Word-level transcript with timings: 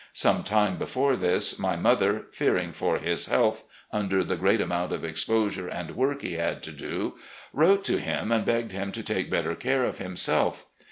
Some 0.13 0.41
time 0.43 0.77
before 0.79 1.15
this, 1.15 1.59
my 1.59 1.75
mother, 1.75 2.25
fearing 2.31 2.71
for 2.71 2.97
his 2.97 3.27
health 3.27 3.65
under 3.91 4.23
the 4.23 4.35
great 4.35 4.59
amount 4.59 4.91
of 4.93 5.05
exposure 5.05 5.67
and 5.67 5.95
work 5.95 6.23
he 6.23 6.33
had 6.33 6.63
to 6.63 6.71
do, 6.71 7.17
wrote 7.53 7.83
to 7.83 7.99
him 7.99 8.31
and 8.31 8.43
begged 8.43 8.71
him 8.71 8.91
to 8.93 9.03
take 9.03 9.29
better 9.29 9.53
care 9.53 9.83
of 9.85 9.99
him 9.99 10.17
self. 10.17 10.65